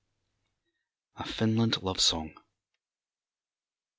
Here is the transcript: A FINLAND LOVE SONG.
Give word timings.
A 1.17 1.23
FINLAND 1.23 1.83
LOVE 1.83 2.01
SONG. 2.01 2.33